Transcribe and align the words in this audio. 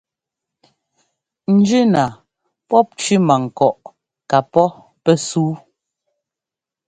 Njínaa 1.55 2.11
pɔ̂p 2.67 2.87
cẅímankɔʼ 2.99 3.77
kapɔ́ 4.29 4.65
pɛ́súu. 5.03 5.53